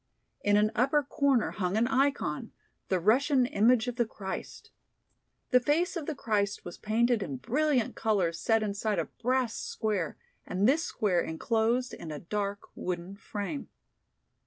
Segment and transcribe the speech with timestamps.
[0.43, 2.49] In an upper corner hung an ikon,
[2.89, 4.71] the Russian image of the Christ.
[5.51, 10.17] The face of the Christ was painted in brilliant colors set inside a brass square
[10.43, 13.69] and this square enclosed in a dark wooden frame.